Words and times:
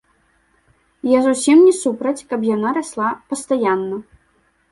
Я 1.09 1.19
зусім 1.25 1.57
не 1.67 1.73
супраць, 1.83 2.23
каб 2.33 2.47
яна 2.55 2.69
расла 2.79 3.09
пастаянна. 3.35 3.97